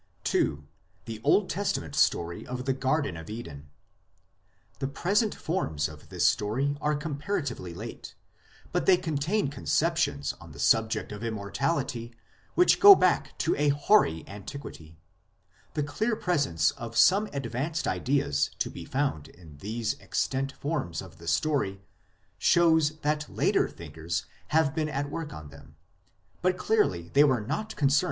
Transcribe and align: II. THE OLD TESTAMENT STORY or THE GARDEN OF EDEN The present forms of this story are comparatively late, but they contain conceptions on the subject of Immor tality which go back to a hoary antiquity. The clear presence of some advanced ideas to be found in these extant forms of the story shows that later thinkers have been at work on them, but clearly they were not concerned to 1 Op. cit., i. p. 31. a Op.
II. 0.33 0.63
THE 1.05 1.21
OLD 1.23 1.47
TESTAMENT 1.47 1.93
STORY 1.93 2.47
or 2.47 2.57
THE 2.63 2.73
GARDEN 2.73 3.15
OF 3.15 3.29
EDEN 3.29 3.69
The 4.79 4.87
present 4.87 5.35
forms 5.35 5.87
of 5.87 6.09
this 6.09 6.25
story 6.25 6.75
are 6.81 6.95
comparatively 6.95 7.75
late, 7.75 8.15
but 8.71 8.87
they 8.87 8.97
contain 8.97 9.49
conceptions 9.49 10.33
on 10.41 10.53
the 10.53 10.59
subject 10.59 11.11
of 11.11 11.21
Immor 11.21 11.53
tality 11.53 12.13
which 12.55 12.79
go 12.79 12.95
back 12.95 13.37
to 13.37 13.55
a 13.57 13.69
hoary 13.69 14.23
antiquity. 14.25 14.97
The 15.75 15.83
clear 15.83 16.15
presence 16.15 16.71
of 16.71 16.97
some 16.97 17.27
advanced 17.31 17.87
ideas 17.87 18.49
to 18.57 18.71
be 18.71 18.85
found 18.85 19.27
in 19.27 19.57
these 19.57 19.99
extant 19.99 20.51
forms 20.53 21.03
of 21.03 21.19
the 21.19 21.27
story 21.27 21.79
shows 22.39 22.97
that 23.01 23.29
later 23.29 23.69
thinkers 23.69 24.25
have 24.47 24.73
been 24.73 24.89
at 24.89 25.11
work 25.11 25.31
on 25.31 25.49
them, 25.49 25.75
but 26.41 26.57
clearly 26.57 27.09
they 27.09 27.23
were 27.23 27.39
not 27.41 27.45
concerned 27.45 27.49
to 27.49 27.53
1 27.53 27.59
Op. 27.59 27.61
cit., 27.61 27.69
i. 27.69 27.69
p. 27.69 27.85
31. 27.85 27.85
a 27.85 27.85
Op. 27.85 27.99